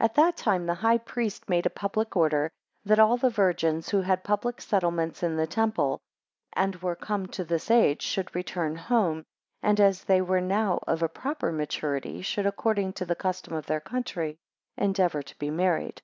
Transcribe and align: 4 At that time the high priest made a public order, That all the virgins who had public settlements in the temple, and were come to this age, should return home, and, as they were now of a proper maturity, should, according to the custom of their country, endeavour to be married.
4 0.00 0.04
At 0.06 0.14
that 0.16 0.36
time 0.36 0.66
the 0.66 0.74
high 0.74 0.98
priest 0.98 1.48
made 1.48 1.66
a 1.66 1.70
public 1.70 2.16
order, 2.16 2.50
That 2.84 2.98
all 2.98 3.16
the 3.16 3.30
virgins 3.30 3.88
who 3.90 4.00
had 4.02 4.24
public 4.24 4.60
settlements 4.60 5.22
in 5.22 5.36
the 5.36 5.46
temple, 5.46 6.00
and 6.52 6.74
were 6.82 6.96
come 6.96 7.28
to 7.28 7.44
this 7.44 7.70
age, 7.70 8.02
should 8.02 8.34
return 8.34 8.74
home, 8.74 9.22
and, 9.62 9.78
as 9.78 10.02
they 10.02 10.20
were 10.20 10.40
now 10.40 10.80
of 10.88 11.00
a 11.00 11.08
proper 11.08 11.52
maturity, 11.52 12.22
should, 12.22 12.44
according 12.46 12.94
to 12.94 13.04
the 13.04 13.14
custom 13.14 13.52
of 13.54 13.66
their 13.66 13.78
country, 13.80 14.36
endeavour 14.76 15.22
to 15.22 15.38
be 15.38 15.48
married. 15.48 16.02